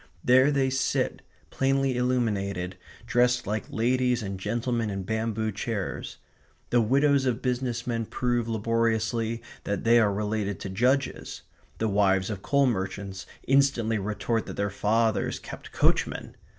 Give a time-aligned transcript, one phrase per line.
[0.23, 1.21] There they sit,
[1.51, 6.17] plainly illuminated, dressed like ladies and gentlemen, in bamboo chairs.
[6.71, 11.43] The widows of business men prove laboriously that they are related to judges.
[11.77, 16.35] The wives of coal merchants instantly retort that their fathers kept coachmen.